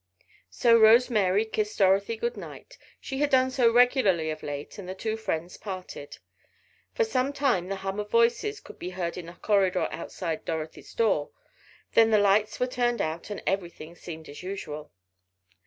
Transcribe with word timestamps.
So 0.49 0.79
Rose 0.79 1.11
Mary 1.11 1.45
kissed 1.45 1.77
Dorothy 1.77 2.17
good 2.17 2.35
night 2.35 2.79
she 2.99 3.19
had 3.19 3.29
done 3.29 3.51
so 3.51 3.71
regularly 3.71 4.31
of 4.31 4.41
late, 4.41 4.79
and 4.79 4.89
the 4.89 4.95
two 4.95 5.15
friends 5.15 5.57
parted. 5.57 6.17
For 6.91 7.03
some 7.03 7.31
time 7.33 7.67
the 7.69 7.75
hum 7.85 7.99
of 7.99 8.09
voices 8.09 8.59
could 8.61 8.79
be 8.79 8.89
heard 8.97 9.15
in 9.15 9.27
the 9.27 9.33
corridor 9.33 9.87
outside 9.91 10.43
Dorothy's 10.43 10.95
door, 10.95 11.29
then 11.93 12.09
the 12.09 12.17
lights 12.17 12.59
were 12.59 12.65
turned 12.65 12.99
out 12.99 13.29
and 13.29 13.43
everything 13.45 13.95
seemed 13.95 14.27
as 14.27 14.41
usual. 14.41 14.91